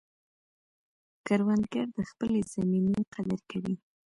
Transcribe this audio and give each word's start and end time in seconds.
کروندګر 1.27 1.85
د 1.97 1.99
خپلې 2.09 2.41
زمینې 2.53 2.99
قدر 3.13 3.39
کوي 3.49 3.75